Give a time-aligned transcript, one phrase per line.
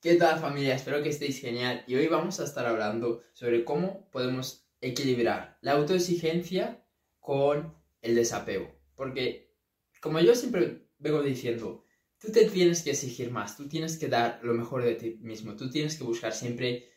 [0.00, 0.76] ¿Qué tal familia?
[0.76, 5.72] Espero que estéis genial y hoy vamos a estar hablando sobre cómo podemos equilibrar la
[5.72, 6.82] autoexigencia
[7.18, 8.74] con el desapego.
[8.94, 9.52] Porque,
[10.00, 11.84] como yo siempre vengo diciendo,
[12.18, 15.54] tú te tienes que exigir más, tú tienes que dar lo mejor de ti mismo,
[15.54, 16.88] tú tienes que buscar siempre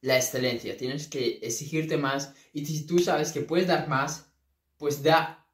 [0.00, 4.28] la excelencia, tienes que exigirte más y si tú sabes que puedes dar más,
[4.76, 5.48] pues da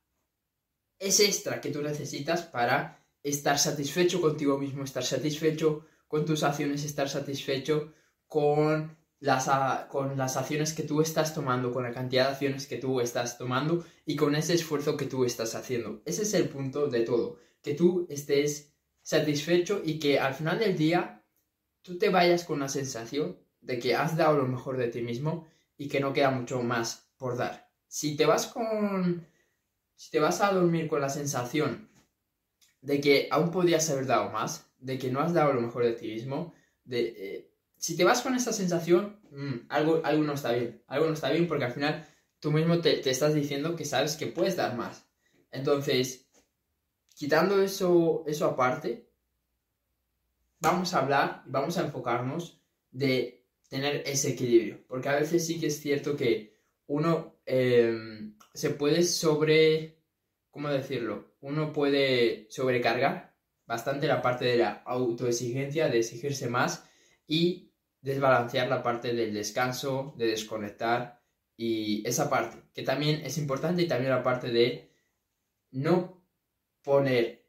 [0.98, 6.84] ese extra que tú necesitas para estar satisfecho contigo mismo, estar satisfecho con tus acciones,
[6.84, 7.92] estar satisfecho
[8.26, 9.48] con las,
[9.88, 13.38] con las acciones que tú estás tomando, con la cantidad de acciones que tú estás
[13.38, 16.02] tomando y con ese esfuerzo que tú estás haciendo.
[16.04, 20.76] Ese es el punto de todo, que tú estés satisfecho y que al final del
[20.76, 21.24] día
[21.82, 25.46] tú te vayas con la sensación de que has dado lo mejor de ti mismo
[25.76, 27.70] y que no queda mucho más por dar.
[27.86, 29.26] Si te vas con...
[29.94, 31.88] Si te vas a dormir con la sensación
[32.82, 35.92] de que aún podías haber dado más, de que no has dado lo mejor de
[35.92, 40.52] ti mismo, de, eh, si te vas con esa sensación, mm, algo, algo no está
[40.52, 42.06] bien, algo no está bien porque al final
[42.40, 45.06] tú mismo te, estás diciendo que sabes que puedes dar más.
[45.50, 46.28] Entonces,
[47.14, 49.10] quitando eso, eso aparte,
[50.60, 55.66] vamos a hablar, vamos a enfocarnos de tener ese equilibrio, porque a veces sí que
[55.66, 59.98] es cierto que uno em, se puede sobre,
[60.50, 61.36] ¿cómo decirlo?
[61.40, 63.35] Uno puede sobrecargar
[63.66, 66.88] bastante la parte de la autoexigencia, de exigirse más
[67.26, 71.22] y desbalancear la parte del descanso, de desconectar
[71.56, 74.92] y esa parte, que también es importante y también la parte de
[75.70, 76.22] no
[76.82, 77.46] poner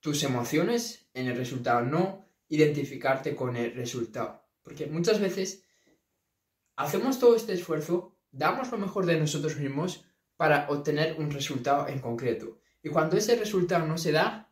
[0.00, 4.44] tus emociones en el resultado, no identificarte con el resultado.
[4.62, 5.64] Porque muchas veces
[6.76, 10.04] hacemos todo este esfuerzo, damos lo mejor de nosotros mismos
[10.36, 12.58] para obtener un resultado en concreto.
[12.82, 14.51] Y cuando ese resultado no se da,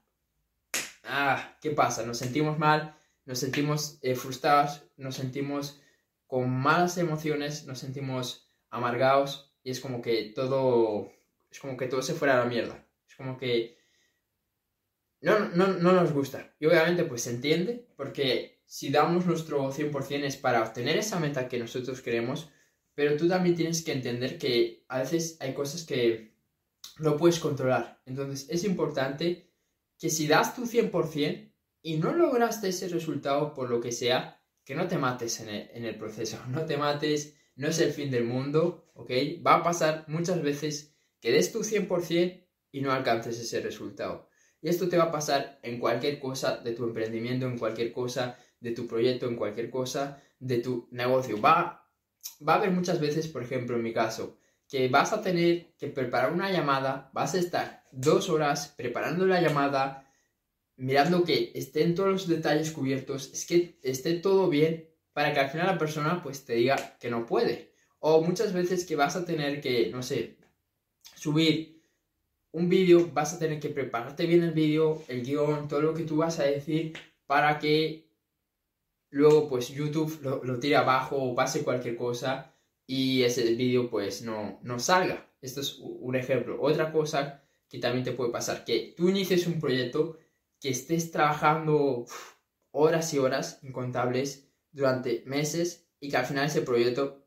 [1.05, 2.05] ah, ¿qué pasa?
[2.05, 5.81] Nos sentimos mal, nos sentimos eh, frustrados, nos sentimos
[6.27, 11.11] con malas emociones, nos sentimos amargados y es como que todo,
[11.51, 12.87] es como que todo se fuera a la mierda.
[13.09, 13.79] Es como que
[15.21, 16.55] no, no, no nos gusta.
[16.59, 21.49] Y obviamente pues se entiende porque si damos nuestro 100% es para obtener esa meta
[21.49, 22.51] que nosotros queremos,
[22.95, 26.35] pero tú también tienes que entender que a veces hay cosas que
[26.99, 28.01] no puedes controlar.
[28.07, 29.50] Entonces es importante
[30.01, 31.53] que si das tu 100%
[31.83, 35.49] y no lograste ese resultado por lo que sea, que no te mates en
[35.85, 39.11] el, proceso, no te mates, no es el fin del mundo, ¿ok?
[39.47, 44.31] Va a pasar muchas veces que des tu 100% y no alcances ese resultado.
[44.63, 48.39] Y esto te va a pasar en cualquier cosa de tu emprendimiento, en cualquier cosa
[48.61, 51.41] de tu proyecto, en cualquier cosa de tu negocio.
[51.41, 51.91] Va,
[52.47, 54.39] va a haber muchas veces, por ejemplo, en mi caso,
[54.71, 59.41] que vas a tener que preparar una llamada, vas a estar dos horas preparando la
[59.43, 60.09] llamada,
[60.77, 65.51] mirando que estén todos los detalles cubiertos, es que esté todo bien para que al
[65.51, 67.73] final la persona pues te diga que no puede.
[67.99, 70.39] O muchas veces que vas a tener que, no sé,
[71.17, 71.83] subir
[72.53, 76.05] un vídeo, vas a tener que prepararte bien el vídeo, el guion, todo lo que
[76.05, 78.09] tú vas a decir para que
[79.11, 82.55] luego pues YouTube lo, lo tire abajo o pase cualquier cosa
[82.93, 85.31] y ese vídeo pues no, no salga.
[85.41, 86.61] Esto es un ejemplo.
[86.61, 90.19] Otra cosa que también te puede pasar, que tú inicies un proyecto,
[90.59, 92.05] que estés trabajando
[92.73, 97.25] horas y horas incontables durante meses y que al final ese proyecto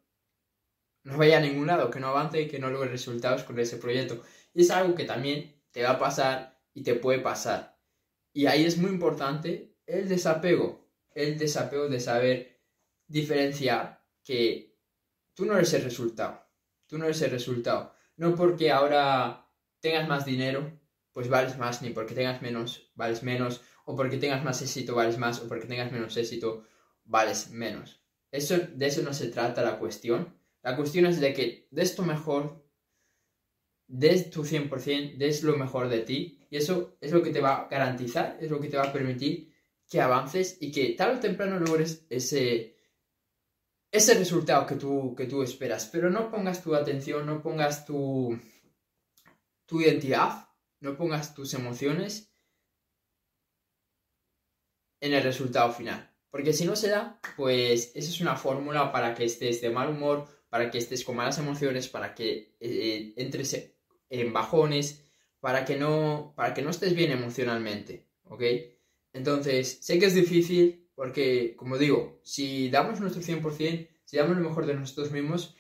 [1.03, 3.77] no vaya a ningún lado, que no avance y que no logre resultados con ese
[3.77, 4.21] proyecto.
[4.53, 7.79] Y es algo que también te va a pasar y te puede pasar.
[8.33, 12.59] Y ahí es muy importante el desapego, el desapego de saber
[13.07, 14.72] diferenciar que
[15.33, 16.45] tú no eres el resultado.
[16.87, 17.93] Tú no eres el resultado.
[18.17, 19.49] No porque ahora
[19.79, 20.79] tengas más dinero,
[21.11, 25.17] pues vales más, ni porque tengas menos, vales menos, o porque tengas más éxito, vales
[25.17, 26.65] más, o porque tengas menos éxito,
[27.05, 28.01] vales menos.
[28.31, 30.35] Eso, de eso no se trata la cuestión.
[30.61, 32.65] La cuestión es de que des tu mejor,
[33.87, 37.55] des tu 100%, des lo mejor de ti, y eso es lo que te va
[37.55, 39.53] a garantizar, es lo que te va a permitir
[39.89, 42.77] que avances y que tarde o temprano logres ese,
[43.93, 48.39] ese resultado que tú, que tú esperas, pero no pongas tu atención, no pongas tu,
[49.67, 50.49] tu identidad,
[50.79, 52.33] no pongas tus emociones
[54.99, 56.11] en el resultado final.
[56.31, 59.89] Porque si no se da, pues esa es una fórmula para que estés de mal
[59.89, 63.75] humor, para que estés con malas emociones, para que eh, entres
[64.09, 65.05] en bajones,
[65.39, 68.41] para que, no, para que no estés bien emocionalmente, ¿ok?
[69.13, 74.43] Entonces, sé que es difícil, porque, como digo, si damos nuestro 100%, si damos lo
[74.43, 75.55] mejor de nosotros mismos,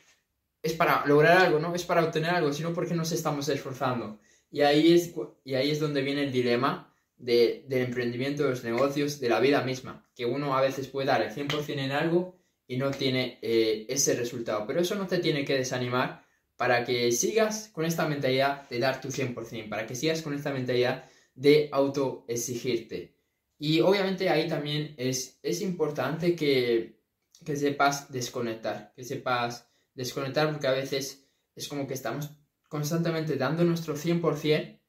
[0.61, 1.75] es para lograr algo, ¿no?
[1.75, 4.19] Es para obtener algo, sino porque nos estamos esforzando.
[4.49, 5.13] Y ahí es,
[5.43, 9.61] y ahí es donde viene el dilema del emprendimiento, de los negocios, de la vida
[9.63, 12.37] misma, que uno a veces puede dar el 100% en algo
[12.67, 16.23] y no tiene eh, ese resultado, pero eso no te tiene que desanimar
[16.55, 20.51] para que sigas con esta mentalidad de dar tu 100%, para que sigas con esta
[20.51, 21.05] mentalidad
[21.35, 23.15] de autoexigirte.
[23.57, 26.99] Y obviamente ahí también es, es importante que,
[27.45, 32.31] que sepas desconectar, que sepas desconectar porque a veces es como que estamos
[32.67, 34.79] constantemente dando nuestro 100%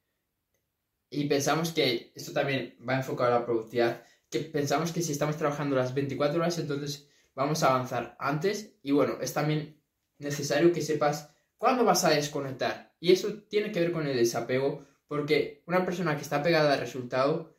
[1.11, 5.37] y pensamos que esto también va enfocado a la productividad, que pensamos que si estamos
[5.37, 9.81] trabajando las 24 horas entonces vamos a avanzar antes y bueno, es también
[10.19, 12.95] necesario que sepas cuándo vas a desconectar.
[13.01, 16.81] Y eso tiene que ver con el desapego porque una persona que está pegada al
[16.81, 17.54] resultado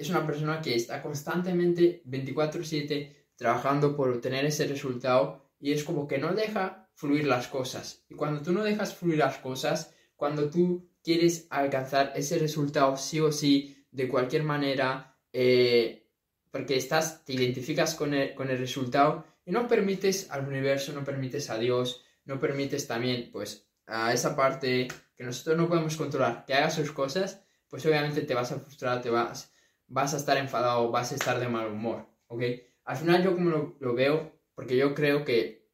[0.00, 6.08] es una persona que está constantemente 24/7 trabajando por obtener ese resultado y es como
[6.08, 8.02] que no deja fluir las cosas.
[8.08, 13.20] Y cuando tú no dejas fluir las cosas, cuando tú quieres alcanzar ese resultado sí
[13.20, 16.08] o sí, de cualquier manera, eh,
[16.50, 21.04] porque estás, te identificas con el, con el resultado y no permites al universo, no
[21.04, 26.46] permites a Dios, no permites también, pues, a esa parte que nosotros no podemos controlar,
[26.46, 29.52] que haga sus cosas, pues obviamente te vas a frustrar, te vas,
[29.90, 32.42] vas a estar enfadado, vas a estar de mal humor, ¿ok?
[32.84, 35.68] Al final yo como lo, lo veo, porque yo creo que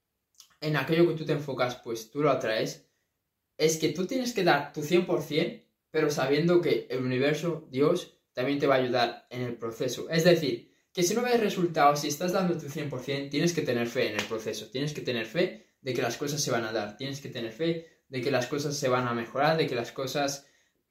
[0.60, 2.90] en aquello que tú te enfocas, pues tú lo atraes,
[3.58, 8.58] es que tú tienes que dar tu 100%, pero sabiendo que el universo, Dios, también
[8.58, 10.08] te va a ayudar en el proceso.
[10.10, 13.86] Es decir, que si no ves resultados, si estás dando tu 100%, tienes que tener
[13.86, 16.72] fe en el proceso, tienes que tener fe de que las cosas se van a
[16.72, 19.74] dar, tienes que tener fe de que las cosas se van a mejorar, de que
[19.74, 20.46] las cosas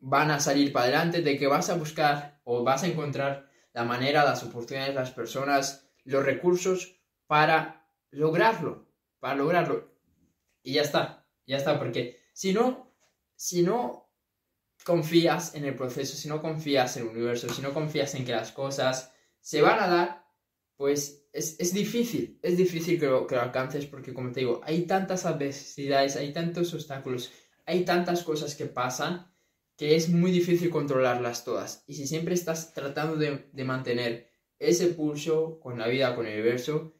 [0.08, 3.84] van a salir para adelante, de que vas a buscar o vas a encontrar la
[3.84, 8.86] manera, las oportunidades, las personas, los recursos para lograrlo
[9.26, 9.92] para lograrlo.
[10.62, 12.96] Y ya está, ya está, porque si no,
[13.36, 14.12] si no
[14.84, 18.34] confías en el proceso, si no confías en el universo, si no confías en que
[18.34, 20.26] las cosas se van a dar,
[20.76, 24.86] pues es, difícil, es difícil que lo, que lo alcances porque como te digo, hay
[24.86, 27.32] tantas adversidades, hay tantos obstáculos,
[27.66, 29.34] hay tantas cosas que pasan
[29.78, 31.84] que es muy difícil controlarlas todas.
[31.88, 36.94] Y si siempre estás tratando de, mantener ese pulso con la vida, con el universo,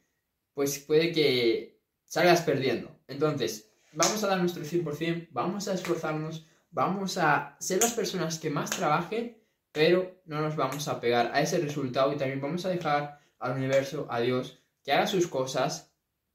[0.52, 3.00] pues puede que salgas perdiendo.
[3.08, 8.50] Entonces, vamos a dar nuestro 100%, vamos a esforzarnos, vamos a ser las personas que
[8.50, 12.70] más trabajen, pero no nos vamos a pegar a ese resultado y también vamos a
[12.70, 15.94] dejar al universo, a Dios, que haga sus cosas,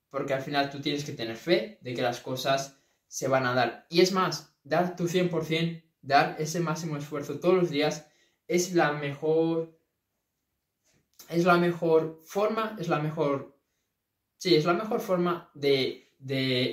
[0.09, 2.77] porque al final tú tienes que tener fe de que las cosas
[3.07, 3.85] se van a dar.
[3.89, 8.07] Y es más, dar tu 100%, dar ese máximo esfuerzo todos los días,
[8.48, 9.77] es la mejor...
[11.30, 13.51] Es la mejor forma, es la mejor
[14.42, 16.07] Sí, es la mejor forma de,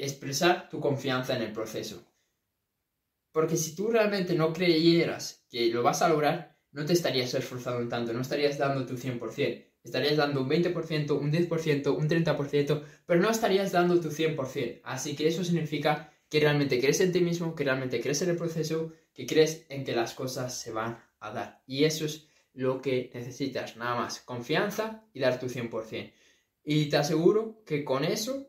[0.03, 2.03] expresar tu confianza en el proceso.
[3.31, 7.87] Porque si tú realmente no creyeras que lo vas a lograr, no te estarías esforzando
[7.87, 9.67] tanto, no estarías dando tu 100%.
[9.85, 14.81] Estarías dando un 20%, un 10%, un 30%, pero no estarías dando tu 100%.
[14.85, 18.37] Así que eso significa que realmente crees en ti mismo, que realmente crees en el
[18.37, 21.63] proceso, que crees en que las cosas se van a dar.
[21.67, 26.13] Y eso es lo que necesitas, nada más, confianza y dar tu 100%.
[26.65, 28.49] Y te aseguro que con eso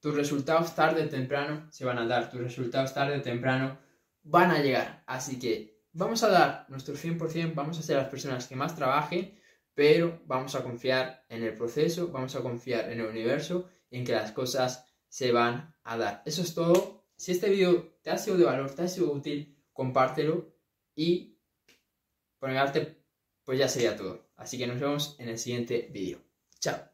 [0.00, 3.78] tus resultados tarde o temprano se van a dar, tus resultados tarde o temprano
[4.22, 5.02] van a llegar.
[5.06, 9.38] Así que vamos a dar nuestro 100%, vamos a ser las personas que más trabajen,
[9.72, 14.12] pero vamos a confiar en el proceso, vamos a confiar en el universo en que
[14.12, 16.22] las cosas se van a dar.
[16.26, 17.03] Eso es todo.
[17.16, 20.54] Si este vídeo te ha sido de valor, te ha sido útil, compártelo
[20.94, 21.38] y
[22.38, 23.02] por mi parte,
[23.44, 24.28] pues ya sería todo.
[24.36, 26.20] Así que nos vemos en el siguiente vídeo.
[26.60, 26.93] Chao.